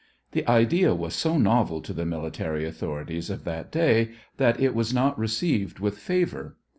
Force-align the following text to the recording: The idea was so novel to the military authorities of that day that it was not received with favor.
The 0.31 0.49
idea 0.49 0.95
was 0.95 1.13
so 1.13 1.37
novel 1.37 1.79
to 1.83 1.93
the 1.93 2.07
military 2.07 2.65
authorities 2.65 3.29
of 3.29 3.43
that 3.43 3.71
day 3.71 4.13
that 4.37 4.59
it 4.59 4.73
was 4.73 4.91
not 4.91 5.19
received 5.19 5.77
with 5.77 5.99
favor. 5.99 6.57